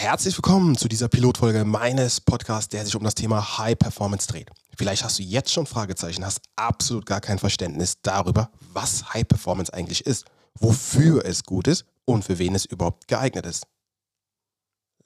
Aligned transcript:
Herzlich 0.00 0.34
willkommen 0.34 0.78
zu 0.78 0.88
dieser 0.88 1.08
Pilotfolge 1.08 1.66
meines 1.66 2.22
Podcasts, 2.22 2.70
der 2.70 2.86
sich 2.86 2.96
um 2.96 3.04
das 3.04 3.14
Thema 3.14 3.58
High 3.58 3.78
Performance 3.78 4.26
dreht. 4.26 4.48
Vielleicht 4.74 5.04
hast 5.04 5.18
du 5.18 5.22
jetzt 5.22 5.52
schon 5.52 5.66
Fragezeichen, 5.66 6.24
hast 6.24 6.40
absolut 6.56 7.04
gar 7.04 7.20
kein 7.20 7.38
Verständnis 7.38 8.00
darüber, 8.00 8.50
was 8.72 9.12
High 9.12 9.28
Performance 9.28 9.74
eigentlich 9.74 10.06
ist, 10.06 10.24
wofür 10.58 11.26
es 11.26 11.44
gut 11.44 11.68
ist 11.68 11.84
und 12.06 12.24
für 12.24 12.38
wen 12.38 12.54
es 12.54 12.64
überhaupt 12.64 13.08
geeignet 13.08 13.44
ist. 13.44 13.66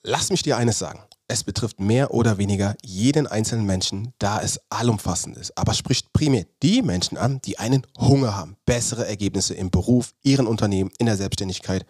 Lass 0.05 0.31
mich 0.31 0.45
dir 0.45 0.57
eines 0.57 0.79
sagen. 0.79 1.03
Es 1.27 1.43
betrifft 1.43 1.81
mehr 1.81 2.15
oder 2.15 2.39
weniger 2.39 2.77
jeden 2.85 3.27
einzelnen 3.27 3.67
Menschen, 3.67 4.13
da 4.21 4.41
es 4.43 4.61
allumfassend 4.71 5.37
ist, 5.37 5.59
aber 5.59 5.75
spricht 5.75 6.13
primär 6.13 6.47
die 6.63 6.83
Menschen 6.83 7.19
an, 7.19 7.41
die 7.45 7.59
einen 7.59 7.85
Hunger 7.99 8.37
haben, 8.37 8.57
bessere 8.65 9.09
Ergebnisse 9.09 9.55
im 9.55 9.73
Beruf, 9.73 10.15
ihren 10.23 10.47
Unternehmen, 10.47 10.93
in 10.99 11.07
der 11.07 11.17
Selbstständigkeit 11.17 11.85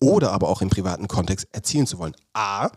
oder 0.00 0.32
aber 0.32 0.48
auch 0.48 0.62
im 0.62 0.70
privaten 0.70 1.08
Kontext 1.08 1.48
erzielen 1.52 1.86
zu 1.86 1.98
wollen. 1.98 2.14
A, 2.32 2.68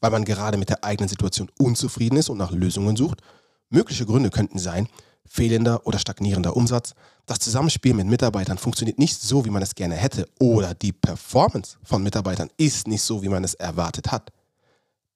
weil 0.00 0.10
man 0.10 0.24
gerade 0.24 0.58
mit 0.58 0.68
der 0.68 0.84
eigenen 0.84 1.08
Situation 1.08 1.50
unzufrieden 1.58 2.18
ist 2.18 2.28
und 2.28 2.38
nach 2.38 2.52
Lösungen 2.52 2.96
sucht. 2.96 3.20
Mögliche 3.68 4.06
Gründe 4.06 4.30
könnten 4.30 4.58
sein, 4.58 4.88
fehlender 5.26 5.86
oder 5.86 5.98
stagnierender 5.98 6.56
Umsatz, 6.56 6.94
das 7.26 7.40
Zusammenspiel 7.40 7.92
mit 7.92 8.06
Mitarbeitern 8.06 8.56
funktioniert 8.56 8.98
nicht 8.98 9.20
so, 9.20 9.44
wie 9.44 9.50
man 9.50 9.62
es 9.62 9.74
gerne 9.74 9.96
hätte 9.96 10.26
oder 10.38 10.74
die 10.74 10.92
Performance 10.92 11.76
von 11.82 12.02
Mitarbeitern 12.02 12.48
ist 12.56 12.88
nicht 12.88 13.02
so, 13.02 13.22
wie 13.22 13.28
man 13.28 13.44
es 13.44 13.52
erwartet 13.54 14.10
hat 14.10 14.32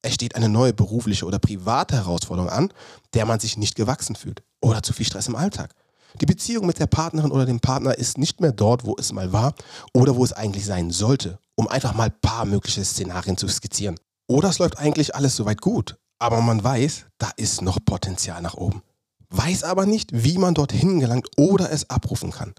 es 0.03 0.13
steht 0.13 0.35
eine 0.35 0.49
neue 0.49 0.73
berufliche 0.73 1.25
oder 1.25 1.39
private 1.39 1.95
Herausforderung 1.95 2.49
an, 2.49 2.69
der 3.13 3.25
man 3.25 3.39
sich 3.39 3.57
nicht 3.57 3.75
gewachsen 3.75 4.15
fühlt 4.15 4.43
oder 4.61 4.83
zu 4.83 4.93
viel 4.93 5.05
Stress 5.05 5.27
im 5.27 5.35
Alltag. 5.35 5.73
Die 6.21 6.25
Beziehung 6.27 6.67
mit 6.67 6.77
der 6.77 6.85
Partnerin 6.85 7.31
oder 7.31 7.45
dem 7.45 7.59
Partner 7.59 7.97
ist 7.97 8.19
nicht 8.19 8.39
mehr 8.39 8.51
dort, 8.51 8.85
wo 8.85 8.95
es 8.99 9.11
mal 9.13 9.33
war 9.33 9.55
oder 9.93 10.15
wo 10.15 10.23
es 10.23 10.33
eigentlich 10.33 10.65
sein 10.65 10.91
sollte, 10.91 11.39
um 11.55 11.67
einfach 11.67 11.93
mal 11.93 12.05
ein 12.05 12.21
paar 12.21 12.45
mögliche 12.45 12.83
Szenarien 12.83 13.37
zu 13.37 13.47
skizzieren. 13.47 13.99
Oder 14.27 14.49
es 14.49 14.59
läuft 14.59 14.77
eigentlich 14.77 15.15
alles 15.15 15.35
soweit 15.35 15.61
gut, 15.61 15.97
aber 16.19 16.41
man 16.41 16.63
weiß, 16.63 17.05
da 17.17 17.29
ist 17.35 17.61
noch 17.61 17.79
Potenzial 17.83 18.41
nach 18.41 18.55
oben. 18.55 18.81
Weiß 19.29 19.63
aber 19.63 19.85
nicht, 19.85 20.11
wie 20.13 20.37
man 20.37 20.53
dorthin 20.53 20.99
gelangt 20.99 21.27
oder 21.37 21.71
es 21.71 21.89
abrufen 21.89 22.31
kann. 22.31 22.53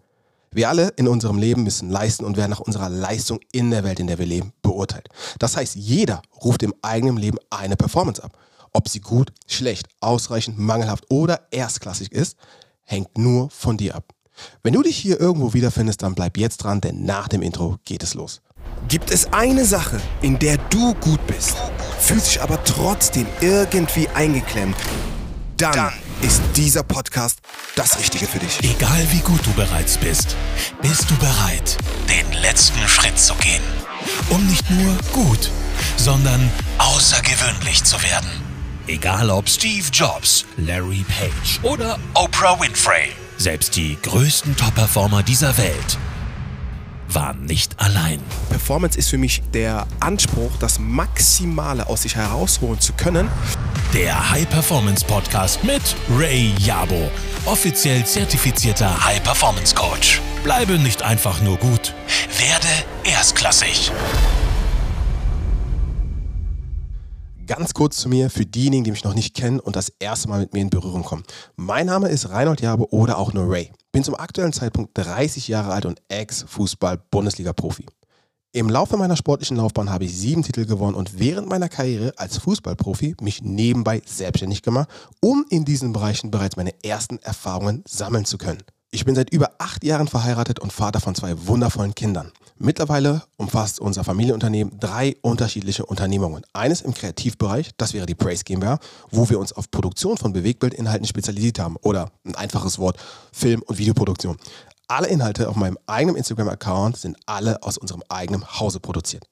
Wir 0.50 0.68
alle 0.68 0.88
in 0.96 1.08
unserem 1.08 1.38
Leben 1.38 1.64
müssen 1.64 1.90
leisten 1.90 2.24
und 2.24 2.36
werden 2.36 2.50
nach 2.50 2.60
unserer 2.60 2.88
Leistung 2.88 3.40
in 3.50 3.70
der 3.70 3.82
Welt, 3.82 3.98
in 3.98 4.06
der 4.06 4.18
wir 4.18 4.26
leben, 4.26 4.52
beurteilt. 4.62 5.08
Das 5.40 5.56
heißt, 5.56 5.74
jeder 5.74 6.22
ruft 6.44 6.62
im 6.62 6.74
eigenen 6.82 7.16
Leben 7.16 7.38
eine 7.50 7.76
Performance 7.76 8.22
ab. 8.22 8.38
Ob 8.72 8.88
sie 8.88 9.00
gut, 9.00 9.32
schlecht, 9.46 9.88
ausreichend, 10.00 10.58
mangelhaft 10.58 11.06
oder 11.10 11.48
erstklassig 11.50 12.12
ist, 12.12 12.36
hängt 12.82 13.18
nur 13.18 13.50
von 13.50 13.76
dir 13.76 13.96
ab. 13.96 14.12
Wenn 14.62 14.74
du 14.74 14.82
dich 14.82 14.96
hier 14.96 15.20
irgendwo 15.20 15.54
wiederfindest, 15.54 16.02
dann 16.02 16.14
bleib 16.14 16.36
jetzt 16.36 16.58
dran, 16.58 16.80
denn 16.80 17.04
nach 17.04 17.28
dem 17.28 17.42
Intro 17.42 17.78
geht 17.84 18.02
es 18.02 18.14
los. 18.14 18.40
Gibt 18.88 19.10
es 19.10 19.32
eine 19.32 19.64
Sache, 19.64 20.00
in 20.20 20.38
der 20.38 20.58
du 20.70 20.94
gut 20.94 21.26
bist, 21.26 21.56
fühlst 21.98 22.28
dich 22.28 22.42
aber 22.42 22.62
trotzdem 22.64 23.26
irgendwie 23.40 24.08
eingeklemmt, 24.08 24.76
dann, 25.56 25.72
dann 25.72 25.92
ist 26.20 26.42
dieser 26.54 26.82
Podcast 26.82 27.38
das 27.76 27.98
Richtige 27.98 28.26
für 28.26 28.38
dich. 28.38 28.58
Egal 28.62 29.06
wie 29.10 29.20
gut 29.20 29.40
du 29.44 29.52
bereits 29.52 29.96
bist, 29.98 30.36
bist 30.82 31.10
du 31.10 31.16
bereit, 31.16 31.76
den 32.08 32.40
letzten 32.40 32.86
Schritt 32.86 33.18
zu 33.18 33.34
gehen, 33.36 33.62
um 34.30 34.46
nicht 34.46 34.70
nur 34.70 34.96
gut, 35.12 35.50
sondern 35.96 36.50
außergewöhnlich 36.78 37.84
zu 37.84 38.02
werden. 38.02 38.30
Egal 38.86 39.30
ob 39.30 39.48
Steve 39.48 39.88
Jobs, 39.90 40.44
Larry 40.56 41.04
Page 41.08 41.58
oder 41.62 41.98
Oprah 42.12 42.60
Winfrey, 42.60 43.12
selbst 43.38 43.76
die 43.76 43.96
größten 44.02 44.56
Top-Performer 44.56 45.22
dieser 45.22 45.56
Welt 45.56 45.98
waren 47.14 47.44
nicht 47.44 47.80
allein. 47.80 48.20
Performance 48.50 48.98
ist 48.98 49.08
für 49.08 49.18
mich 49.18 49.42
der 49.52 49.86
Anspruch, 50.00 50.50
das 50.58 50.78
Maximale 50.78 51.86
aus 51.86 52.02
sich 52.02 52.16
herausholen 52.16 52.80
zu 52.80 52.92
können. 52.94 53.28
Der 53.92 54.30
High 54.30 54.48
Performance 54.48 55.04
Podcast 55.04 55.62
mit 55.62 55.82
Ray 56.16 56.52
Jabo, 56.58 57.10
offiziell 57.46 58.04
zertifizierter 58.04 59.04
High 59.04 59.22
Performance 59.22 59.74
Coach. 59.74 60.20
Bleibe 60.42 60.78
nicht 60.78 61.02
einfach 61.02 61.40
nur 61.40 61.56
gut, 61.58 61.94
werde 62.38 62.68
erstklassig. 63.04 63.92
Ganz 67.46 67.74
kurz 67.74 67.98
zu 67.98 68.08
mir 68.08 68.30
für 68.30 68.46
diejenigen, 68.46 68.84
die 68.84 68.90
mich 68.90 69.04
noch 69.04 69.14
nicht 69.14 69.34
kennen 69.34 69.60
und 69.60 69.76
das 69.76 69.92
erste 69.98 70.28
Mal 70.28 70.40
mit 70.40 70.54
mir 70.54 70.62
in 70.62 70.70
Berührung 70.70 71.04
kommen. 71.04 71.24
Mein 71.56 71.86
Name 71.86 72.08
ist 72.08 72.30
Reinhold 72.30 72.62
Jabe 72.62 72.90
oder 72.92 73.18
auch 73.18 73.32
nur 73.34 73.50
Ray. 73.50 73.70
Bin 73.94 74.02
zum 74.02 74.16
aktuellen 74.16 74.52
Zeitpunkt 74.52 74.90
30 74.98 75.46
Jahre 75.46 75.72
alt 75.72 75.86
und 75.86 76.02
Ex-Fußball-Bundesliga-Profi. 76.08 77.86
Im 78.50 78.68
Laufe 78.68 78.96
meiner 78.96 79.16
sportlichen 79.16 79.56
Laufbahn 79.56 79.88
habe 79.88 80.04
ich 80.04 80.18
sieben 80.18 80.42
Titel 80.42 80.66
gewonnen 80.66 80.96
und 80.96 81.20
während 81.20 81.48
meiner 81.48 81.68
Karriere 81.68 82.12
als 82.16 82.38
Fußballprofi 82.38 83.14
mich 83.20 83.42
nebenbei 83.42 84.02
selbstständig 84.04 84.62
gemacht, 84.62 84.88
um 85.20 85.46
in 85.48 85.64
diesen 85.64 85.92
Bereichen 85.92 86.32
bereits 86.32 86.56
meine 86.56 86.74
ersten 86.82 87.18
Erfahrungen 87.18 87.84
sammeln 87.86 88.24
zu 88.24 88.36
können. 88.36 88.64
Ich 88.90 89.04
bin 89.04 89.14
seit 89.14 89.32
über 89.32 89.52
acht 89.58 89.84
Jahren 89.84 90.08
verheiratet 90.08 90.58
und 90.58 90.72
Vater 90.72 90.98
von 90.98 91.14
zwei 91.14 91.46
wundervollen 91.46 91.94
Kindern. 91.94 92.32
Mittlerweile 92.64 93.22
umfasst 93.36 93.78
unser 93.78 94.04
Familienunternehmen 94.04 94.80
drei 94.80 95.16
unterschiedliche 95.20 95.84
Unternehmungen. 95.84 96.46
Eines 96.54 96.80
im 96.80 96.94
Kreativbereich, 96.94 97.72
das 97.76 97.92
wäre 97.92 98.06
die 98.06 98.14
Praise 98.14 98.42
GmbH, 98.42 98.78
wo 99.10 99.28
wir 99.28 99.38
uns 99.38 99.52
auf 99.52 99.70
Produktion 99.70 100.16
von 100.16 100.32
Bewegbildinhalten 100.32 101.06
spezialisiert 101.06 101.58
haben. 101.58 101.76
Oder 101.82 102.10
ein 102.24 102.34
einfaches 102.36 102.78
Wort, 102.78 102.96
Film- 103.32 103.60
und 103.66 103.76
Videoproduktion. 103.76 104.38
Alle 104.88 105.08
Inhalte 105.08 105.50
auf 105.50 105.56
meinem 105.56 105.76
eigenen 105.86 106.16
Instagram-Account 106.16 106.96
sind 106.96 107.18
alle 107.26 107.62
aus 107.62 107.76
unserem 107.76 108.02
eigenen 108.08 108.46
Hause 108.58 108.80
produziert. 108.80 109.26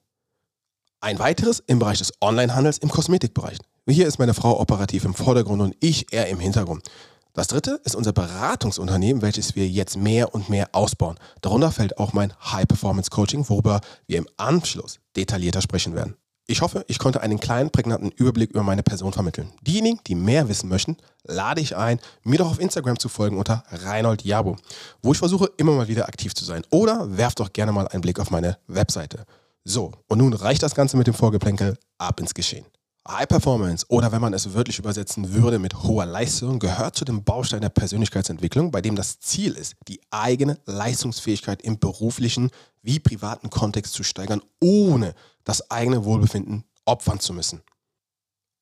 Ein 1.01 1.19
weiteres 1.19 1.63
im 1.67 1.79
Bereich 1.79 2.01
des 2.01 2.13
Onlinehandels 2.21 2.77
im 2.77 2.91
Kosmetikbereich. 2.91 3.57
Hier 3.89 4.07
ist 4.07 4.19
meine 4.19 4.35
Frau 4.35 4.61
operativ 4.61 5.07
im 5.07 5.15
Vordergrund 5.15 5.63
und 5.63 5.75
ich 5.81 6.13
eher 6.13 6.29
im 6.29 6.39
Hintergrund. 6.39 6.87
Das 7.35 7.47
dritte 7.47 7.81
ist 7.85 7.97
unser 7.97 8.13
Beratungsunternehmen, 8.13 9.23
welches 9.23 9.57
wir 9.57 9.67
jetzt 9.67 9.97
mehr 9.97 10.35
und 10.35 10.51
mehr 10.51 10.69
ausbauen. 10.73 11.19
Darunter 11.41 11.73
fällt 11.73 11.97
auch 11.97 12.13
mein 12.13 12.35
High 12.53 12.69
Performance 12.69 13.09
Coaching, 13.11 13.49
worüber 13.49 13.81
wir 14.07 14.19
im 14.19 14.29
Anschluss 14.37 15.01
detaillierter 15.17 15.63
sprechen 15.63 15.95
werden. 15.95 16.17
Ich 16.47 16.61
hoffe, 16.61 16.85
ich 16.89 16.99
konnte 16.99 17.23
einen 17.23 17.41
kleinen, 17.41 17.71
prägnanten 17.71 18.11
Überblick 18.11 18.51
über 18.51 18.63
meine 18.63 18.83
Person 18.83 19.15
vermitteln. 19.15 19.51
Diejenigen, 19.63 20.01
die 20.07 20.15
mehr 20.15 20.49
wissen 20.49 20.69
möchten, 20.69 20.99
lade 21.25 21.63
ich 21.63 21.75
ein, 21.75 22.01
mir 22.23 22.39
doch 22.39 22.51
auf 22.51 22.61
Instagram 22.61 22.99
zu 22.99 23.09
folgen 23.09 23.39
unter 23.39 23.65
Reinhold 23.71 24.25
Jabo, 24.25 24.57
wo 25.03 25.13
ich 25.13 25.19
versuche, 25.19 25.51
immer 25.57 25.73
mal 25.73 25.89
wieder 25.89 26.09
aktiv 26.09 26.35
zu 26.35 26.45
sein. 26.45 26.63
Oder 26.71 27.17
werft 27.17 27.41
doch 27.41 27.55
gerne 27.55 27.73
mal 27.73 27.89
einen 27.89 28.03
Blick 28.03 28.21
auf 28.21 28.31
meine 28.31 28.59
Webseite. 28.67 29.25
So, 29.65 29.93
und 30.09 30.19
nun 30.19 30.35
reicht 30.35 30.63
das 30.63 30.75
Ganze 30.75 30.99
mit 30.99 31.07
dem 31.07 31.15
Vorgeplänkel, 31.15 31.79
ab 31.97 32.21
ins 32.21 32.35
Geschehen. 32.35 32.67
High 33.09 33.27
Performance 33.27 33.85
oder 33.89 34.13
wenn 34.13 34.21
man 34.21 34.33
es 34.33 34.55
wörtlich 34.55 34.79
übersetzen 34.79 35.35
würde 35.35 35.59
mit 35.59 35.83
hoher 35.83 36.07
Leistung, 36.07 36.61
gehört 36.61 36.95
zu 36.95 37.05
dem 37.05 37.25
Baustein 37.25 37.61
der 37.61 37.69
Persönlichkeitsentwicklung, 37.69 38.71
bei 38.71 38.81
dem 38.81 38.95
das 38.95 39.19
Ziel 39.19 39.55
ist, 39.55 39.75
die 39.89 40.01
eigene 40.11 40.59
Leistungsfähigkeit 40.67 41.63
im 41.63 41.81
beruflichen 41.81 42.51
wie 42.81 43.01
privaten 43.01 43.51
Kontext 43.51 43.95
zu 43.95 44.05
steigern, 44.05 44.41
ohne 44.61 45.15
das 45.43 45.69
eigene 45.71 46.05
Wohlbefinden 46.05 46.65
opfern 46.85 47.19
zu 47.19 47.33
müssen. 47.33 47.63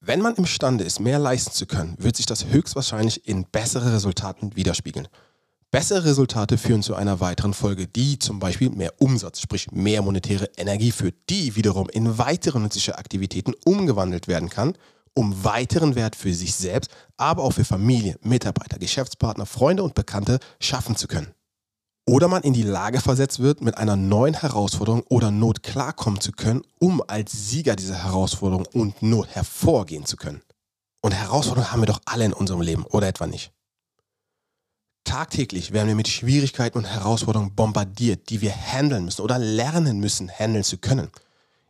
Wenn 0.01 0.23
man 0.23 0.35
imstande 0.37 0.85
ist, 0.85 1.01
mehr 1.01 1.19
leisten 1.19 1.53
zu 1.53 1.67
können, 1.67 1.95
wird 1.99 2.17
sich 2.17 2.25
das 2.25 2.47
höchstwahrscheinlich 2.47 3.29
in 3.29 3.45
bessere 3.45 3.93
Resultaten 3.93 4.57
widerspiegeln. 4.57 5.09
Bessere 5.73 6.05
Resultate 6.05 6.59
führen 6.59 6.83
zu 6.83 6.97
einer 6.97 7.21
weiteren 7.21 7.55
Folge, 7.55 7.87
die 7.87 8.19
zum 8.19 8.41
Beispiel 8.41 8.71
mehr 8.71 8.93
Umsatz, 8.99 9.41
sprich 9.41 9.71
mehr 9.71 10.03
monetäre 10.03 10.51
Energie 10.57 10.91
führt, 10.91 11.15
die 11.31 11.55
wiederum 11.55 11.89
in 11.89 12.19
weitere 12.19 12.59
nützliche 12.59 12.99
Aktivitäten 12.99 13.55
umgewandelt 13.65 14.27
werden 14.27 14.51
kann, 14.51 14.75
um 15.15 15.45
weiteren 15.45 15.95
Wert 15.95 16.17
für 16.17 16.35
sich 16.35 16.57
selbst, 16.57 16.91
aber 17.17 17.45
auch 17.45 17.53
für 17.53 17.65
Familie, 17.65 18.19
Mitarbeiter, 18.21 18.81
Geschäftspartner, 18.81 19.47
Freunde 19.47 19.85
und 19.85 19.95
Bekannte 19.95 20.41
schaffen 20.59 20.97
zu 20.97 21.07
können. 21.07 21.35
Oder 22.05 22.27
man 22.27 22.43
in 22.43 22.53
die 22.53 22.65
Lage 22.65 23.01
versetzt 23.01 23.39
wird, 23.39 23.61
mit 23.61 23.79
einer 23.79 23.95
neuen 23.95 24.35
Herausforderung 24.35 25.05
oder 25.09 25.31
Not 25.31 25.63
klarkommen 25.63 26.21
zu 26.21 26.33
können, 26.33 26.63
um 26.81 27.01
als 27.07 27.49
Sieger 27.49 27.77
dieser 27.77 28.03
Herausforderung 28.03 28.67
und 28.73 29.05
Not 29.05 29.29
hervorgehen 29.29 30.05
zu 30.05 30.17
können. 30.17 30.43
Und 31.01 31.13
Herausforderungen 31.13 31.71
haben 31.71 31.83
wir 31.83 31.87
doch 31.87 32.01
alle 32.07 32.25
in 32.25 32.33
unserem 32.33 32.61
Leben, 32.61 32.85
oder 32.87 33.07
etwa 33.07 33.29
nicht? 33.29 33.53
Tagtäglich 35.05 35.73
werden 35.73 35.89
wir 35.89 35.95
mit 35.95 36.09
Schwierigkeiten 36.09 36.79
und 36.79 36.85
Herausforderungen 36.85 37.55
bombardiert, 37.55 38.31
die 38.31 38.41
wir 38.41 38.53
handeln 38.55 39.05
müssen 39.05 39.23
oder 39.23 39.39
lernen 39.39 39.99
müssen, 39.99 40.31
handeln 40.31 40.65
zu 40.65 40.79
können. 40.79 41.11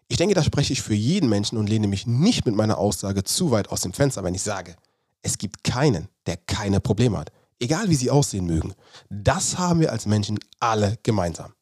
Ich 0.08 0.16
denke, 0.16 0.34
da 0.34 0.42
spreche 0.42 0.72
ich 0.72 0.82
für 0.82 0.94
jeden 0.94 1.28
Menschen 1.28 1.56
und 1.56 1.68
lehne 1.68 1.86
mich 1.86 2.06
nicht 2.06 2.44
mit 2.44 2.56
meiner 2.56 2.78
Aussage 2.78 3.22
zu 3.22 3.52
weit 3.52 3.70
aus 3.70 3.82
dem 3.82 3.92
Fenster, 3.92 4.24
wenn 4.24 4.34
ich 4.34 4.42
sage, 4.42 4.74
es 5.22 5.38
gibt 5.38 5.62
keinen, 5.62 6.08
der 6.26 6.36
keine 6.36 6.80
Probleme 6.80 7.18
hat, 7.18 7.30
egal 7.60 7.88
wie 7.88 7.94
sie 7.94 8.10
aussehen 8.10 8.46
mögen. 8.46 8.74
Das 9.08 9.58
haben 9.58 9.80
wir 9.80 9.92
als 9.92 10.06
Menschen 10.06 10.38
alle 10.58 10.98
gemeinsam. 11.02 11.52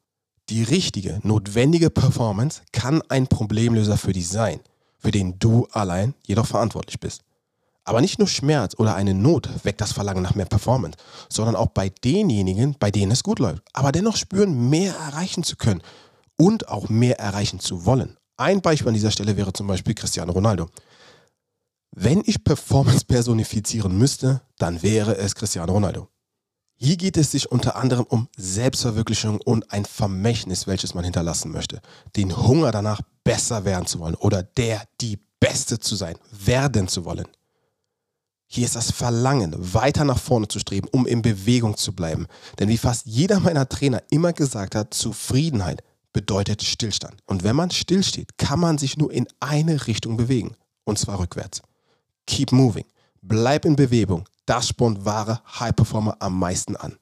Die 0.48 0.62
richtige, 0.62 1.20
notwendige 1.22 1.90
Performance 1.90 2.62
kann 2.72 3.02
ein 3.10 3.26
Problemlöser 3.26 3.98
für 3.98 4.14
dich 4.14 4.28
sein, 4.28 4.60
für 4.96 5.10
den 5.10 5.38
du 5.38 5.66
allein 5.72 6.14
jedoch 6.26 6.46
verantwortlich 6.46 6.98
bist. 6.98 7.22
Aber 7.88 8.02
nicht 8.02 8.18
nur 8.18 8.28
Schmerz 8.28 8.74
oder 8.76 8.96
eine 8.96 9.14
Not 9.14 9.48
weckt 9.64 9.80
das 9.80 9.92
Verlangen 9.92 10.22
nach 10.22 10.34
mehr 10.34 10.44
Performance, 10.44 10.98
sondern 11.30 11.56
auch 11.56 11.68
bei 11.68 11.88
denjenigen, 11.88 12.76
bei 12.78 12.90
denen 12.90 13.12
es 13.12 13.22
gut 13.22 13.38
läuft, 13.38 13.62
aber 13.72 13.92
dennoch 13.92 14.18
spüren, 14.18 14.68
mehr 14.68 14.94
erreichen 14.94 15.42
zu 15.42 15.56
können 15.56 15.80
und 16.36 16.68
auch 16.68 16.90
mehr 16.90 17.18
erreichen 17.18 17.60
zu 17.60 17.86
wollen. 17.86 18.18
Ein 18.36 18.60
Beispiel 18.60 18.88
an 18.88 18.94
dieser 18.94 19.10
Stelle 19.10 19.38
wäre 19.38 19.54
zum 19.54 19.68
Beispiel 19.68 19.94
Cristiano 19.94 20.32
Ronaldo. 20.32 20.66
Wenn 21.92 22.22
ich 22.26 22.44
Performance 22.44 23.06
personifizieren 23.06 23.96
müsste, 23.96 24.42
dann 24.58 24.82
wäre 24.82 25.16
es 25.16 25.34
Cristiano 25.34 25.72
Ronaldo. 25.72 26.08
Hier 26.74 26.98
geht 26.98 27.16
es 27.16 27.30
sich 27.30 27.50
unter 27.50 27.76
anderem 27.76 28.04
um 28.04 28.28
Selbstverwirklichung 28.36 29.40
und 29.40 29.72
ein 29.72 29.86
Vermächtnis, 29.86 30.66
welches 30.66 30.92
man 30.92 31.04
hinterlassen 31.04 31.50
möchte. 31.52 31.80
Den 32.16 32.36
Hunger 32.36 32.70
danach, 32.70 33.00
besser 33.24 33.64
werden 33.64 33.86
zu 33.86 33.98
wollen 33.98 34.14
oder 34.14 34.42
der, 34.42 34.82
die 35.00 35.18
Beste 35.40 35.78
zu 35.78 35.96
sein, 35.96 36.18
werden 36.30 36.86
zu 36.86 37.06
wollen. 37.06 37.26
Hier 38.50 38.64
ist 38.64 38.76
das 38.76 38.90
Verlangen, 38.90 39.54
weiter 39.74 40.04
nach 40.04 40.18
vorne 40.18 40.48
zu 40.48 40.58
streben, 40.58 40.88
um 40.90 41.06
in 41.06 41.20
Bewegung 41.20 41.76
zu 41.76 41.94
bleiben. 41.94 42.26
Denn 42.58 42.70
wie 42.70 42.78
fast 42.78 43.04
jeder 43.04 43.40
meiner 43.40 43.68
Trainer 43.68 44.02
immer 44.10 44.32
gesagt 44.32 44.74
hat, 44.74 44.94
Zufriedenheit 44.94 45.82
bedeutet 46.14 46.62
Stillstand. 46.62 47.20
Und 47.26 47.44
wenn 47.44 47.54
man 47.54 47.70
stillsteht, 47.70 48.38
kann 48.38 48.58
man 48.58 48.78
sich 48.78 48.96
nur 48.96 49.12
in 49.12 49.28
eine 49.38 49.86
Richtung 49.86 50.16
bewegen. 50.16 50.56
Und 50.84 50.98
zwar 50.98 51.18
rückwärts. 51.18 51.60
Keep 52.26 52.52
moving. 52.52 52.86
Bleib 53.20 53.66
in 53.66 53.76
Bewegung. 53.76 54.26
Das 54.46 54.68
spornt 54.68 55.04
wahre 55.04 55.42
High-Performer 55.60 56.16
am 56.20 56.38
meisten 56.38 56.74
an. 56.74 56.98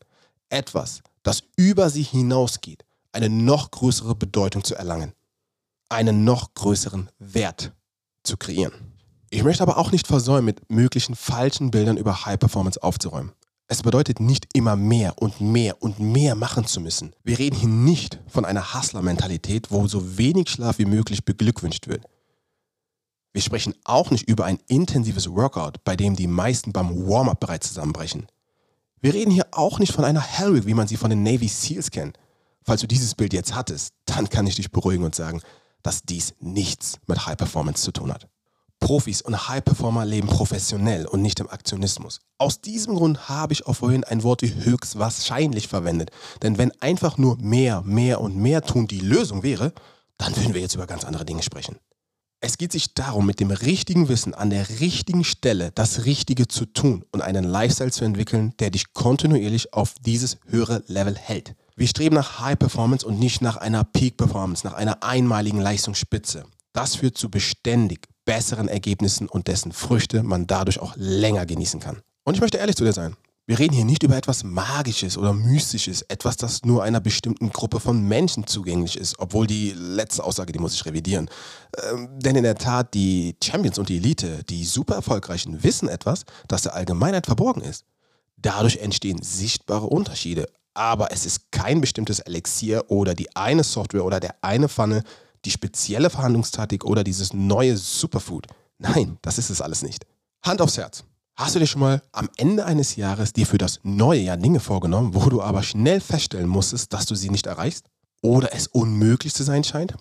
Etwas, 0.48 1.02
das 1.22 1.44
über 1.54 1.90
sie 1.90 2.02
hinausgeht, 2.02 2.84
eine 3.12 3.28
noch 3.28 3.70
größere 3.70 4.16
Bedeutung 4.16 4.64
zu 4.64 4.74
erlangen. 4.74 5.12
Einen 5.88 6.24
noch 6.24 6.54
größeren 6.54 7.08
Wert 7.20 7.72
zu 8.24 8.36
kreieren. 8.36 8.95
Ich 9.30 9.42
möchte 9.42 9.62
aber 9.62 9.76
auch 9.78 9.90
nicht 9.90 10.06
versäumen, 10.06 10.44
mit 10.44 10.70
möglichen 10.70 11.16
falschen 11.16 11.70
Bildern 11.70 11.96
über 11.96 12.24
High 12.24 12.38
Performance 12.38 12.82
aufzuräumen. 12.82 13.32
Es 13.68 13.82
bedeutet 13.82 14.20
nicht 14.20 14.46
immer 14.52 14.76
mehr 14.76 15.20
und 15.20 15.40
mehr 15.40 15.82
und 15.82 15.98
mehr 15.98 16.36
machen 16.36 16.66
zu 16.66 16.80
müssen. 16.80 17.16
Wir 17.24 17.40
reden 17.40 17.56
hier 17.56 17.68
nicht 17.68 18.20
von 18.28 18.44
einer 18.44 18.74
Hustler-Mentalität, 18.74 19.72
wo 19.72 19.88
so 19.88 20.16
wenig 20.18 20.50
Schlaf 20.50 20.78
wie 20.78 20.84
möglich 20.84 21.24
beglückwünscht 21.24 21.88
wird. 21.88 22.04
Wir 23.32 23.42
sprechen 23.42 23.74
auch 23.84 24.12
nicht 24.12 24.28
über 24.28 24.44
ein 24.44 24.60
intensives 24.68 25.28
Workout, 25.28 25.82
bei 25.82 25.96
dem 25.96 26.14
die 26.14 26.28
meisten 26.28 26.72
beim 26.72 27.08
Warm-up 27.08 27.40
bereits 27.40 27.68
zusammenbrechen. 27.68 28.28
Wir 29.00 29.12
reden 29.12 29.32
hier 29.32 29.48
auch 29.50 29.80
nicht 29.80 29.92
von 29.92 30.04
einer 30.04 30.22
Hellwig, 30.22 30.66
wie 30.66 30.74
man 30.74 30.86
sie 30.86 30.96
von 30.96 31.10
den 31.10 31.24
Navy 31.24 31.48
SEALs 31.48 31.90
kennt. 31.90 32.18
Falls 32.62 32.80
du 32.80 32.86
dieses 32.86 33.16
Bild 33.16 33.32
jetzt 33.32 33.54
hattest, 33.54 33.94
dann 34.04 34.28
kann 34.28 34.46
ich 34.46 34.54
dich 34.54 34.70
beruhigen 34.70 35.04
und 35.04 35.14
sagen, 35.16 35.42
dass 35.82 36.02
dies 36.02 36.34
nichts 36.40 36.98
mit 37.06 37.26
High 37.26 37.36
Performance 37.36 37.82
zu 37.82 37.92
tun 37.92 38.12
hat. 38.12 38.28
Profis 38.80 39.22
und 39.22 39.48
High 39.48 39.64
Performer 39.64 40.04
leben 40.04 40.28
professionell 40.28 41.06
und 41.06 41.22
nicht 41.22 41.40
im 41.40 41.50
Aktionismus. 41.50 42.20
Aus 42.38 42.60
diesem 42.60 42.94
Grund 42.94 43.28
habe 43.28 43.52
ich 43.52 43.66
auch 43.66 43.74
vorhin 43.74 44.04
ein 44.04 44.22
Wort 44.22 44.42
wie 44.42 44.54
höchstwahrscheinlich 44.54 45.68
verwendet. 45.68 46.10
Denn 46.42 46.58
wenn 46.58 46.72
einfach 46.80 47.18
nur 47.18 47.36
mehr, 47.38 47.82
mehr 47.82 48.20
und 48.20 48.36
mehr 48.36 48.62
tun 48.62 48.86
die 48.86 49.00
Lösung 49.00 49.42
wäre, 49.42 49.72
dann 50.18 50.36
würden 50.36 50.54
wir 50.54 50.60
jetzt 50.60 50.74
über 50.74 50.86
ganz 50.86 51.04
andere 51.04 51.24
Dinge 51.24 51.42
sprechen. 51.42 51.76
Es 52.40 52.58
geht 52.58 52.70
sich 52.70 52.92
darum, 52.94 53.26
mit 53.26 53.40
dem 53.40 53.50
richtigen 53.50 54.08
Wissen 54.08 54.34
an 54.34 54.50
der 54.50 54.68
richtigen 54.80 55.24
Stelle 55.24 55.72
das 55.74 56.04
Richtige 56.04 56.46
zu 56.46 56.66
tun 56.66 57.04
und 57.10 57.22
einen 57.22 57.44
Lifestyle 57.44 57.90
zu 57.90 58.04
entwickeln, 58.04 58.52
der 58.60 58.70
dich 58.70 58.92
kontinuierlich 58.92 59.72
auf 59.72 59.94
dieses 60.04 60.38
höhere 60.46 60.84
Level 60.86 61.16
hält. 61.16 61.54
Wir 61.76 61.88
streben 61.88 62.14
nach 62.14 62.40
High 62.40 62.58
Performance 62.58 63.06
und 63.06 63.18
nicht 63.18 63.40
nach 63.40 63.56
einer 63.56 63.84
Peak 63.84 64.16
Performance, 64.16 64.66
nach 64.66 64.74
einer 64.74 65.02
einmaligen 65.02 65.60
Leistungsspitze. 65.60 66.44
Das 66.72 66.96
führt 66.96 67.16
zu 67.16 67.30
beständig 67.30 68.06
besseren 68.26 68.68
Ergebnissen 68.68 69.28
und 69.28 69.48
dessen 69.48 69.72
Früchte 69.72 70.22
man 70.22 70.46
dadurch 70.46 70.80
auch 70.80 70.94
länger 70.96 71.46
genießen 71.46 71.80
kann. 71.80 72.02
Und 72.24 72.34
ich 72.34 72.42
möchte 72.42 72.58
ehrlich 72.58 72.76
zu 72.76 72.84
dir 72.84 72.92
sein. 72.92 73.16
Wir 73.48 73.60
reden 73.60 73.74
hier 73.74 73.84
nicht 73.84 74.02
über 74.02 74.16
etwas 74.16 74.42
Magisches 74.42 75.16
oder 75.16 75.32
Mystisches, 75.32 76.02
etwas, 76.02 76.36
das 76.36 76.64
nur 76.64 76.82
einer 76.82 76.98
bestimmten 76.98 77.50
Gruppe 77.50 77.78
von 77.78 78.02
Menschen 78.02 78.44
zugänglich 78.48 78.98
ist, 78.98 79.20
obwohl 79.20 79.46
die 79.46 79.70
letzte 79.70 80.24
Aussage, 80.24 80.52
die 80.52 80.58
muss 80.58 80.74
ich 80.74 80.84
revidieren. 80.84 81.30
Ähm, 81.92 82.08
denn 82.18 82.34
in 82.34 82.42
der 82.42 82.56
Tat, 82.56 82.92
die 82.92 83.36
Champions 83.42 83.78
und 83.78 83.88
die 83.88 83.98
Elite, 83.98 84.42
die 84.50 84.64
super 84.64 84.96
erfolgreichen, 84.96 85.62
wissen 85.62 85.88
etwas, 85.88 86.24
das 86.48 86.62
der 86.62 86.74
Allgemeinheit 86.74 87.26
verborgen 87.26 87.62
ist. 87.62 87.84
Dadurch 88.36 88.78
entstehen 88.78 89.22
sichtbare 89.22 89.86
Unterschiede, 89.86 90.48
aber 90.74 91.12
es 91.12 91.24
ist 91.24 91.52
kein 91.52 91.80
bestimmtes 91.80 92.18
Elixier 92.18 92.84
oder 92.88 93.14
die 93.14 93.34
eine 93.36 93.62
Software 93.62 94.04
oder 94.04 94.18
der 94.18 94.34
eine 94.42 94.68
Funnel, 94.68 95.04
die 95.46 95.50
spezielle 95.50 96.10
Verhandlungstaktik 96.10 96.84
oder 96.84 97.04
dieses 97.04 97.32
neue 97.32 97.76
Superfood. 97.76 98.46
Nein, 98.78 99.18
das 99.22 99.38
ist 99.38 99.50
es 99.50 99.60
alles 99.60 99.82
nicht. 99.82 100.04
Hand 100.42 100.60
aufs 100.60 100.76
Herz. 100.76 101.04
Hast 101.36 101.54
du 101.54 101.58
dir 101.58 101.66
schon 101.66 101.80
mal 101.80 102.02
am 102.12 102.28
Ende 102.36 102.64
eines 102.64 102.96
Jahres 102.96 103.32
dir 103.32 103.46
für 103.46 103.58
das 103.58 103.80
neue 103.82 104.20
Jahr 104.20 104.36
Dinge 104.36 104.60
vorgenommen, 104.60 105.14
wo 105.14 105.28
du 105.28 105.42
aber 105.42 105.62
schnell 105.62 106.00
feststellen 106.00 106.48
musstest, 106.48 106.92
dass 106.92 107.06
du 107.06 107.14
sie 107.14 107.30
nicht 107.30 107.46
erreichst? 107.46 107.86
Oder 108.22 108.54
es 108.54 108.66
unmöglich 108.66 109.34
zu 109.34 109.44
sein 109.44 109.62
scheint? 109.62 109.94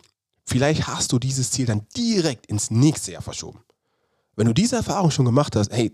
Vielleicht 0.46 0.88
hast 0.88 1.12
du 1.12 1.20
dieses 1.20 1.52
Ziel 1.52 1.66
dann 1.66 1.88
direkt 1.96 2.46
ins 2.46 2.72
nächste 2.72 3.12
Jahr 3.12 3.22
verschoben. 3.22 3.60
Wenn 4.36 4.48
du 4.48 4.54
diese 4.54 4.78
Erfahrung 4.78 5.12
schon 5.12 5.26
gemacht 5.26 5.56
hast, 5.56 5.72
hey, 5.72 5.94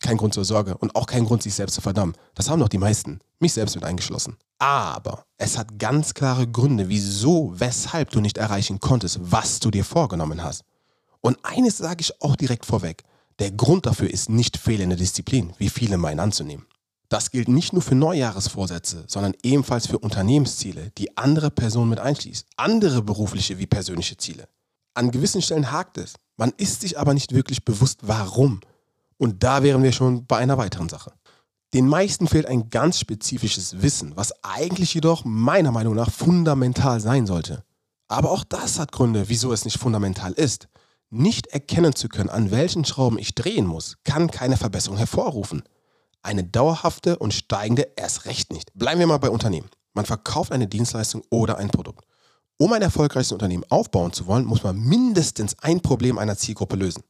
kein 0.00 0.16
Grund 0.16 0.34
zur 0.34 0.44
Sorge 0.44 0.76
und 0.78 0.94
auch 0.94 1.06
kein 1.06 1.24
Grund, 1.24 1.42
sich 1.42 1.54
selbst 1.54 1.74
zu 1.74 1.80
verdammen. 1.80 2.14
Das 2.34 2.48
haben 2.48 2.60
doch 2.60 2.68
die 2.68 2.78
meisten, 2.78 3.20
mich 3.40 3.52
selbst 3.52 3.74
mit 3.74 3.84
eingeschlossen. 3.84 4.36
Aber 4.58 5.24
es 5.36 5.58
hat 5.58 5.78
ganz 5.78 6.14
klare 6.14 6.46
Gründe, 6.46 6.88
wieso, 6.88 7.52
weshalb 7.54 8.10
du 8.10 8.20
nicht 8.20 8.38
erreichen 8.38 8.80
konntest, 8.80 9.18
was 9.20 9.60
du 9.60 9.70
dir 9.70 9.84
vorgenommen 9.84 10.42
hast. 10.42 10.64
Und 11.20 11.38
eines 11.42 11.78
sage 11.78 12.00
ich 12.00 12.22
auch 12.22 12.36
direkt 12.36 12.66
vorweg. 12.66 13.04
Der 13.38 13.52
Grund 13.52 13.86
dafür 13.86 14.10
ist 14.10 14.30
nicht 14.30 14.56
fehlende 14.56 14.96
Disziplin, 14.96 15.52
wie 15.58 15.68
viele 15.68 15.96
meinen 15.96 16.20
anzunehmen. 16.20 16.66
Das 17.08 17.30
gilt 17.30 17.48
nicht 17.48 17.72
nur 17.72 17.82
für 17.82 17.94
Neujahresvorsätze, 17.94 19.04
sondern 19.06 19.34
ebenfalls 19.42 19.86
für 19.86 19.98
Unternehmensziele, 19.98 20.90
die 20.98 21.16
andere 21.16 21.50
Personen 21.50 21.88
mit 21.88 22.00
einschließt, 22.00 22.46
andere 22.56 23.02
berufliche 23.02 23.58
wie 23.58 23.66
persönliche 23.66 24.16
Ziele. 24.16 24.48
An 24.94 25.10
gewissen 25.10 25.40
Stellen 25.40 25.70
hakt 25.70 25.96
es, 25.96 26.14
man 26.36 26.52
ist 26.56 26.82
sich 26.82 26.98
aber 26.98 27.14
nicht 27.14 27.32
wirklich 27.32 27.64
bewusst, 27.64 28.00
warum. 28.02 28.60
Und 29.18 29.42
da 29.42 29.62
wären 29.62 29.82
wir 29.82 29.92
schon 29.92 30.26
bei 30.26 30.38
einer 30.38 30.56
weiteren 30.58 30.88
Sache. 30.88 31.12
Den 31.74 31.86
meisten 31.86 32.26
fehlt 32.26 32.46
ein 32.46 32.70
ganz 32.70 32.98
spezifisches 32.98 33.82
Wissen, 33.82 34.16
was 34.16 34.32
eigentlich 34.42 34.94
jedoch 34.94 35.24
meiner 35.26 35.70
Meinung 35.70 35.94
nach 35.94 36.10
fundamental 36.10 36.98
sein 37.00 37.26
sollte. 37.26 37.62
Aber 38.06 38.30
auch 38.30 38.44
das 38.44 38.78
hat 38.78 38.90
Gründe, 38.90 39.28
wieso 39.28 39.52
es 39.52 39.66
nicht 39.66 39.78
fundamental 39.78 40.32
ist. 40.32 40.68
Nicht 41.10 41.48
erkennen 41.48 41.94
zu 41.94 42.08
können, 42.08 42.30
an 42.30 42.50
welchen 42.50 42.84
Schrauben 42.84 43.18
ich 43.18 43.34
drehen 43.34 43.66
muss, 43.66 43.96
kann 44.04 44.30
keine 44.30 44.56
Verbesserung 44.56 44.96
hervorrufen. 44.96 45.62
Eine 46.22 46.44
dauerhafte 46.44 47.18
und 47.18 47.34
steigende 47.34 47.88
erst 47.96 48.24
recht 48.24 48.52
nicht. 48.52 48.72
Bleiben 48.74 49.00
wir 49.00 49.06
mal 49.06 49.18
bei 49.18 49.30
Unternehmen. 49.30 49.68
Man 49.92 50.06
verkauft 50.06 50.52
eine 50.52 50.68
Dienstleistung 50.68 51.22
oder 51.30 51.58
ein 51.58 51.68
Produkt. 51.68 52.04
Um 52.56 52.72
ein 52.72 52.82
erfolgreiches 52.82 53.32
Unternehmen 53.32 53.64
aufbauen 53.68 54.12
zu 54.12 54.26
wollen, 54.26 54.44
muss 54.44 54.62
man 54.62 54.78
mindestens 54.78 55.56
ein 55.60 55.80
Problem 55.80 56.18
einer 56.18 56.36
Zielgruppe 56.36 56.76
lösen. 56.76 57.02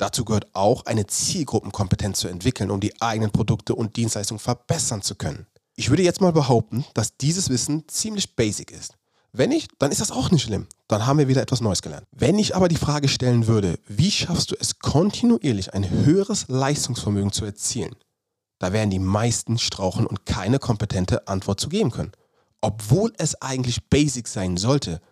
Dazu 0.00 0.24
gehört 0.24 0.46
auch, 0.54 0.86
eine 0.86 1.06
Zielgruppenkompetenz 1.06 2.20
zu 2.20 2.28
entwickeln, 2.28 2.70
um 2.70 2.80
die 2.80 3.02
eigenen 3.02 3.32
Produkte 3.32 3.74
und 3.74 3.96
Dienstleistungen 3.96 4.38
verbessern 4.38 5.02
zu 5.02 5.14
können. 5.14 5.46
Ich 5.76 5.90
würde 5.90 6.02
jetzt 6.02 6.22
mal 6.22 6.32
behaupten, 6.32 6.86
dass 6.94 7.18
dieses 7.18 7.50
Wissen 7.50 7.86
ziemlich 7.86 8.34
basic 8.34 8.70
ist. 8.70 8.94
Wenn 9.32 9.50
nicht, 9.50 9.70
dann 9.78 9.92
ist 9.92 10.00
das 10.00 10.10
auch 10.10 10.30
nicht 10.30 10.42
schlimm. 10.42 10.68
Dann 10.88 11.06
haben 11.06 11.18
wir 11.18 11.28
wieder 11.28 11.42
etwas 11.42 11.60
Neues 11.60 11.82
gelernt. 11.82 12.06
Wenn 12.12 12.38
ich 12.38 12.56
aber 12.56 12.68
die 12.68 12.78
Frage 12.78 13.08
stellen 13.08 13.46
würde, 13.46 13.78
wie 13.88 14.10
schaffst 14.10 14.50
du 14.50 14.56
es 14.58 14.78
kontinuierlich 14.78 15.74
ein 15.74 15.90
höheres 15.90 16.46
Leistungsvermögen 16.48 17.30
zu 17.30 17.44
erzielen? 17.44 17.94
Da 18.58 18.72
werden 18.72 18.88
die 18.88 18.98
meisten 18.98 19.58
strauchen 19.58 20.06
und 20.06 20.24
keine 20.24 20.58
kompetente 20.58 21.28
Antwort 21.28 21.60
zu 21.60 21.68
geben 21.68 21.90
können. 21.90 22.12
Obwohl 22.62 23.12
es 23.18 23.40
eigentlich 23.42 23.90
basic 23.90 24.28
sein 24.28 24.56
sollte, 24.56 25.02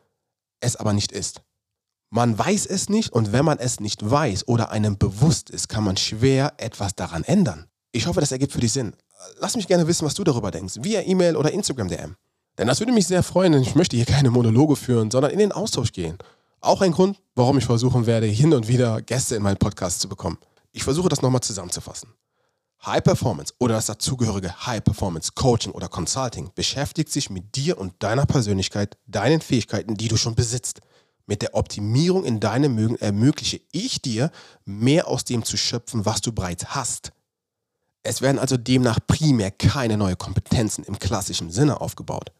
es 0.60 0.76
aber 0.76 0.94
nicht 0.94 1.12
ist. 1.12 1.42
Man 2.10 2.38
weiß 2.38 2.66
es 2.66 2.88
nicht 2.88 3.12
und 3.12 3.32
wenn 3.32 3.44
man 3.44 3.58
es 3.58 3.80
nicht 3.80 4.08
weiß 4.08 4.48
oder 4.48 4.70
einem 4.70 4.96
bewusst 4.96 5.50
ist, 5.50 5.68
kann 5.68 5.84
man 5.84 5.96
schwer 5.96 6.54
etwas 6.56 6.94
daran 6.94 7.22
ändern. 7.24 7.66
Ich 7.92 8.06
hoffe, 8.06 8.20
das 8.20 8.32
ergibt 8.32 8.52
für 8.52 8.60
dich 8.60 8.72
Sinn. 8.72 8.94
Lass 9.40 9.56
mich 9.56 9.66
gerne 9.66 9.86
wissen, 9.86 10.06
was 10.06 10.14
du 10.14 10.24
darüber 10.24 10.50
denkst, 10.50 10.76
via 10.80 11.02
E-Mail 11.02 11.36
oder 11.36 11.52
Instagram 11.52 11.88
DM. 11.88 12.16
Denn 12.56 12.66
das 12.66 12.80
würde 12.80 12.92
mich 12.92 13.06
sehr 13.06 13.22
freuen, 13.22 13.52
denn 13.52 13.62
ich 13.62 13.74
möchte 13.74 13.96
hier 13.96 14.06
keine 14.06 14.30
Monologe 14.30 14.76
führen, 14.76 15.10
sondern 15.10 15.32
in 15.32 15.38
den 15.38 15.52
Austausch 15.52 15.92
gehen. 15.92 16.18
Auch 16.60 16.80
ein 16.80 16.92
Grund, 16.92 17.20
warum 17.34 17.58
ich 17.58 17.64
versuchen 17.64 18.06
werde, 18.06 18.26
hin 18.26 18.52
und 18.52 18.68
wieder 18.68 19.00
Gäste 19.02 19.36
in 19.36 19.42
meinen 19.42 19.58
Podcast 19.58 20.00
zu 20.00 20.08
bekommen. 20.08 20.38
Ich 20.72 20.84
versuche 20.84 21.08
das 21.08 21.22
nochmal 21.22 21.40
zusammenzufassen. 21.40 22.14
High 22.84 23.02
Performance 23.02 23.52
oder 23.58 23.74
das 23.74 23.86
dazugehörige 23.86 24.66
High 24.66 24.82
Performance 24.82 25.32
Coaching 25.34 25.72
oder 25.72 25.88
Consulting 25.88 26.50
beschäftigt 26.54 27.10
sich 27.10 27.28
mit 27.28 27.56
dir 27.56 27.78
und 27.78 27.94
deiner 28.00 28.24
Persönlichkeit, 28.24 28.96
deinen 29.06 29.40
Fähigkeiten, 29.40 29.96
die 29.96 30.08
du 30.08 30.16
schon 30.16 30.34
besitzt. 30.34 30.80
Mit 31.28 31.42
der 31.42 31.54
Optimierung 31.54 32.24
in 32.24 32.40
deinem 32.40 32.74
Mögen 32.74 32.96
ermögliche 32.96 33.60
ich 33.70 34.00
dir, 34.00 34.30
mehr 34.64 35.06
aus 35.06 35.24
dem 35.24 35.44
zu 35.44 35.58
schöpfen, 35.58 36.06
was 36.06 36.22
du 36.22 36.32
bereits 36.32 36.74
hast. 36.74 37.12
Es 38.02 38.22
werden 38.22 38.38
also 38.38 38.56
demnach 38.56 38.98
primär 39.06 39.50
keine 39.50 39.98
neuen 39.98 40.16
Kompetenzen 40.16 40.84
im 40.84 40.98
klassischen 40.98 41.50
Sinne 41.50 41.82
aufgebaut. 41.82 42.32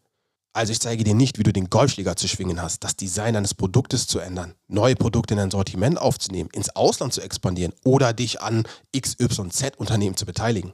Also 0.54 0.72
ich 0.72 0.80
zeige 0.80 1.04
dir 1.04 1.14
nicht, 1.14 1.38
wie 1.38 1.42
du 1.42 1.52
den 1.52 1.68
Golfschläger 1.68 2.16
zu 2.16 2.28
schwingen 2.28 2.62
hast, 2.62 2.82
das 2.82 2.96
Design 2.96 3.34
deines 3.34 3.52
Produktes 3.52 4.06
zu 4.06 4.20
ändern, 4.20 4.54
neue 4.68 4.96
Produkte 4.96 5.34
in 5.34 5.38
dein 5.38 5.50
Sortiment 5.50 6.00
aufzunehmen, 6.00 6.48
ins 6.54 6.74
Ausland 6.74 7.12
zu 7.12 7.20
expandieren 7.20 7.74
oder 7.84 8.14
dich 8.14 8.40
an 8.40 8.66
XYZ-Unternehmen 8.96 10.16
zu 10.16 10.24
beteiligen, 10.24 10.72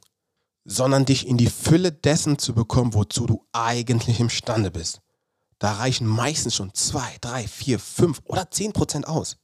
sondern 0.65 1.05
dich 1.05 1.27
in 1.27 1.37
die 1.37 1.51
Fülle 1.51 1.91
dessen 1.91 2.39
zu 2.39 2.55
bekommen, 2.55 2.95
wozu 2.95 3.27
du 3.27 3.45
eigentlich 3.53 4.21
imstande 4.21 4.71
bist. 4.71 5.01
Da 5.59 5.73
reichen 5.73 6.07
meistens 6.07 6.55
schon 6.55 6.73
2, 6.73 7.01
3, 7.21 7.47
4, 7.47 7.79
5 7.79 8.23
oder 8.25 8.51
10 8.51 8.73
Prozent 8.73 9.07
aus. 9.07 9.37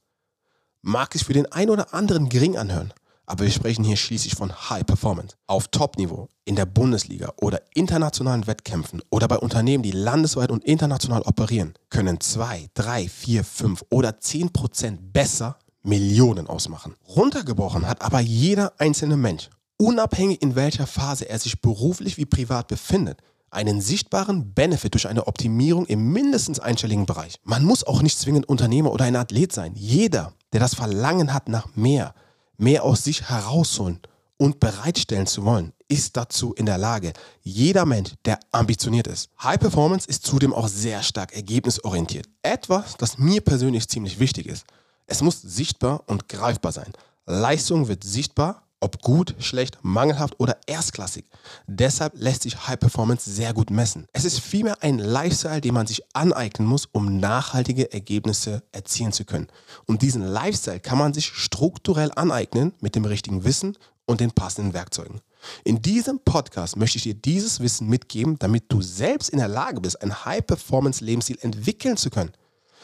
Mag 0.81 1.15
es 1.15 1.23
für 1.23 1.33
den 1.33 1.51
einen 1.51 1.69
oder 1.69 1.93
anderen 1.93 2.29
gering 2.29 2.57
anhören, 2.57 2.93
aber 3.25 3.43
wir 3.43 3.51
sprechen 3.51 3.83
hier 3.83 3.97
schließlich 3.97 4.35
von 4.35 4.51
High 4.69 4.85
Performance. 4.85 5.35
Auf 5.47 5.67
Top-Niveau, 5.67 6.27
in 6.43 6.55
der 6.55 6.65
Bundesliga 6.65 7.31
oder 7.37 7.61
internationalen 7.75 8.47
Wettkämpfen 8.47 9.01
oder 9.09 9.27
bei 9.27 9.37
Unternehmen, 9.37 9.83
die 9.83 9.91
landesweit 9.91 10.51
und 10.51 10.65
international 10.65 11.21
operieren, 11.21 11.73
können 11.89 12.19
2, 12.19 12.69
3, 12.73 13.07
4, 13.07 13.43
5 13.43 13.85
oder 13.89 14.19
10 14.19 14.51
Prozent 14.51 15.13
besser 15.13 15.57
Millionen 15.83 16.47
ausmachen. 16.47 16.95
Runtergebrochen 17.07 17.87
hat 17.87 18.01
aber 18.01 18.19
jeder 18.19 18.73
einzelne 18.79 19.17
Mensch, 19.17 19.49
unabhängig 19.77 20.41
in 20.41 20.55
welcher 20.55 20.87
Phase 20.87 21.29
er 21.29 21.39
sich 21.39 21.61
beruflich 21.61 22.17
wie 22.17 22.25
privat 22.25 22.67
befindet, 22.67 23.21
einen 23.51 23.81
sichtbaren 23.81 24.53
Benefit 24.53 24.93
durch 24.93 25.07
eine 25.07 25.27
Optimierung 25.27 25.85
im 25.85 26.11
mindestens 26.11 26.59
einstelligen 26.59 27.05
Bereich. 27.05 27.35
Man 27.43 27.63
muss 27.63 27.83
auch 27.83 28.01
nicht 28.01 28.17
zwingend 28.17 28.47
Unternehmer 28.49 28.91
oder 28.91 29.05
ein 29.05 29.15
Athlet 29.15 29.51
sein. 29.51 29.73
Jeder, 29.75 30.33
der 30.53 30.61
das 30.61 30.73
Verlangen 30.73 31.33
hat 31.33 31.49
nach 31.49 31.75
mehr, 31.75 32.15
mehr 32.57 32.83
aus 32.83 33.03
sich 33.03 33.29
herausholen 33.29 33.99
und 34.37 34.59
bereitstellen 34.59 35.27
zu 35.27 35.43
wollen, 35.43 35.73
ist 35.87 36.15
dazu 36.15 36.53
in 36.53 36.65
der 36.65 36.77
Lage. 36.77 37.11
Jeder 37.43 37.85
Mensch, 37.85 38.13
der 38.25 38.39
ambitioniert 38.51 39.07
ist. 39.07 39.29
High 39.43 39.59
Performance 39.59 40.07
ist 40.07 40.25
zudem 40.25 40.53
auch 40.53 40.69
sehr 40.69 41.03
stark 41.03 41.35
ergebnisorientiert. 41.35 42.27
Etwas, 42.41 42.95
das 42.97 43.17
mir 43.17 43.41
persönlich 43.41 43.87
ziemlich 43.89 44.19
wichtig 44.19 44.47
ist. 44.47 44.65
Es 45.05 45.21
muss 45.21 45.41
sichtbar 45.41 46.03
und 46.07 46.29
greifbar 46.29 46.71
sein. 46.71 46.93
Leistung 47.25 47.89
wird 47.89 48.03
sichtbar, 48.03 48.63
ob 48.81 49.01
gut, 49.01 49.35
schlecht, 49.39 49.77
mangelhaft 49.83 50.39
oder 50.39 50.57
erstklassig. 50.65 51.25
Deshalb 51.67 52.13
lässt 52.15 52.43
sich 52.43 52.67
High 52.67 52.79
Performance 52.79 53.29
sehr 53.29 53.53
gut 53.53 53.69
messen. 53.69 54.07
Es 54.11 54.25
ist 54.25 54.39
vielmehr 54.39 54.81
ein 54.81 54.99
Lifestyle, 54.99 55.61
den 55.61 55.73
man 55.73 55.87
sich 55.87 56.03
aneignen 56.13 56.67
muss, 56.67 56.87
um 56.91 57.19
nachhaltige 57.19 57.93
Ergebnisse 57.93 58.63
erzielen 58.71 59.13
zu 59.13 59.23
können. 59.23 59.47
Und 59.85 60.01
diesen 60.01 60.23
Lifestyle 60.23 60.79
kann 60.79 60.97
man 60.97 61.13
sich 61.13 61.27
strukturell 61.27 62.11
aneignen 62.15 62.73
mit 62.81 62.95
dem 62.95 63.05
richtigen 63.05 63.43
Wissen 63.43 63.77
und 64.05 64.19
den 64.19 64.31
passenden 64.31 64.73
Werkzeugen. 64.73 65.21
In 65.63 65.81
diesem 65.81 66.19
Podcast 66.19 66.77
möchte 66.77 66.97
ich 66.97 67.03
dir 67.03 67.13
dieses 67.13 67.59
Wissen 67.59 67.87
mitgeben, 67.87 68.37
damit 68.37 68.65
du 68.69 68.81
selbst 68.81 69.29
in 69.29 69.39
der 69.39 69.47
Lage 69.47 69.81
bist, 69.81 70.01
ein 70.01 70.25
High-Performance-Lebensstil 70.25 71.39
entwickeln 71.41 71.97
zu 71.97 72.09
können. 72.09 72.31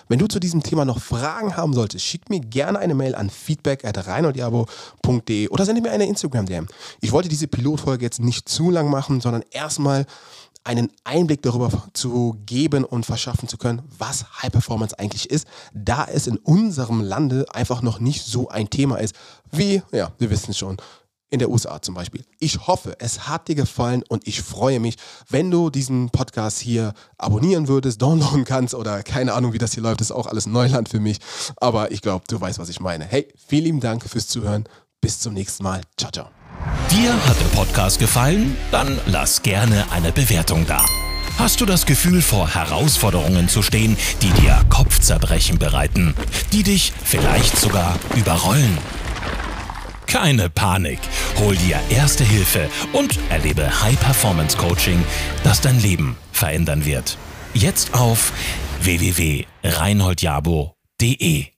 Wenn 0.07 0.19
du 0.19 0.27
zu 0.27 0.39
diesem 0.39 0.63
Thema 0.63 0.85
noch 0.85 1.01
Fragen 1.01 1.57
haben 1.57 1.73
solltest, 1.73 2.05
schick 2.05 2.29
mir 2.29 2.39
gerne 2.39 2.79
eine 2.79 2.95
Mail 2.95 3.15
an 3.15 3.29
feedback.reinholdjabo.de 3.29 5.49
oder 5.49 5.65
sende 5.65 5.81
mir 5.81 5.91
eine 5.91 6.05
Instagram-DM. 6.05 6.67
Ich 7.01 7.11
wollte 7.11 7.29
diese 7.29 7.47
Pilotfolge 7.47 8.05
jetzt 8.05 8.19
nicht 8.19 8.47
zu 8.47 8.71
lang 8.71 8.89
machen, 8.89 9.21
sondern 9.21 9.43
erstmal 9.51 10.05
einen 10.63 10.91
Einblick 11.05 11.41
darüber 11.41 11.71
zu 11.93 12.37
geben 12.45 12.83
und 12.83 13.05
verschaffen 13.05 13.47
zu 13.47 13.57
können, 13.57 13.81
was 13.97 14.25
High 14.41 14.51
Performance 14.51 14.97
eigentlich 14.99 15.29
ist, 15.29 15.47
da 15.73 16.05
es 16.05 16.27
in 16.27 16.37
unserem 16.37 17.01
Lande 17.01 17.45
einfach 17.53 17.81
noch 17.81 17.99
nicht 17.99 18.25
so 18.25 18.49
ein 18.49 18.69
Thema 18.69 18.97
ist, 18.97 19.15
wie, 19.51 19.81
ja, 19.93 20.11
wir 20.19 20.29
wissen 20.29 20.51
es 20.51 20.57
schon, 20.57 20.77
in 21.29 21.39
der 21.39 21.49
USA 21.49 21.81
zum 21.81 21.95
Beispiel. 21.95 22.23
Ich 22.39 22.67
hoffe, 22.67 22.95
es 22.99 23.27
hat 23.27 23.47
dir 23.47 23.55
gefallen 23.55 24.03
und 24.07 24.27
ich 24.27 24.41
freue 24.41 24.79
mich, 24.79 24.95
wenn 25.29 25.51
du 25.51 25.69
diesen 25.69 26.09
Podcast 26.09 26.59
hier 26.59 26.93
abonnieren 27.17 27.67
würdest, 27.67 28.01
downloaden 28.01 28.45
kannst 28.45 28.73
oder 28.73 29.03
keine 29.03 29.33
Ahnung, 29.33 29.53
wie 29.53 29.57
das 29.57 29.73
hier 29.73 29.83
läuft, 29.83 30.01
das 30.01 30.09
ist 30.09 30.15
auch 30.15 30.27
alles 30.27 30.45
Neuland 30.45 30.89
für 30.89 30.99
mich. 30.99 31.17
Aber 31.57 31.91
ich 31.91 32.01
glaube, 32.01 32.25
du 32.27 32.39
weißt, 32.39 32.59
was 32.59 32.69
ich 32.69 32.79
meine. 32.79 33.05
Hey, 33.05 33.27
vielen 33.47 33.65
lieben 33.65 33.79
Dank 33.79 34.03
fürs 34.07 34.27
Zuhören. 34.27 34.65
Bis 35.01 35.19
zum 35.19 35.33
nächsten 35.33 35.63
Mal. 35.63 35.81
Ciao, 35.97 36.11
ciao. 36.11 36.29
Dir 36.89 37.13
hat 37.13 37.39
der 37.39 37.57
Podcast 37.57 37.99
gefallen? 37.99 38.57
Dann 38.71 38.99
lass 39.05 39.43
gerne 39.43 39.85
eine 39.91 40.11
Bewertung 40.11 40.65
da. 40.65 40.83
Hast 41.37 41.61
du 41.61 41.65
das 41.65 41.85
Gefühl, 41.85 42.23
vor 42.23 42.49
Herausforderungen 42.49 43.47
zu 43.47 43.61
stehen, 43.61 43.95
die 44.23 44.31
dir 44.41 44.65
Kopfzerbrechen 44.69 45.59
bereiten, 45.59 46.15
die 46.51 46.63
dich 46.63 46.93
vielleicht 47.03 47.57
sogar 47.57 47.99
überrollen? 48.15 48.75
Keine 50.07 50.49
Panik. 50.49 50.99
Hol 51.37 51.55
dir 51.55 51.79
erste 51.89 52.23
Hilfe 52.23 52.67
und 52.93 53.19
erlebe 53.29 53.83
High 53.83 53.99
Performance 53.99 54.57
Coaching, 54.57 55.03
das 55.43 55.61
dein 55.61 55.79
Leben 55.81 56.17
verändern 56.31 56.85
wird. 56.85 57.17
Jetzt 57.53 57.93
auf 57.93 58.33
www.reinholdjabo.de 58.81 61.56